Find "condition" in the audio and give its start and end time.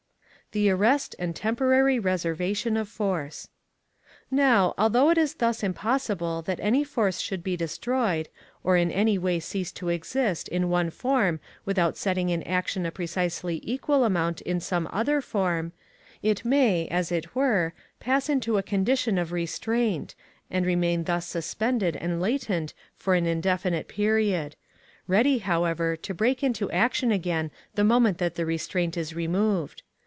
18.63-19.17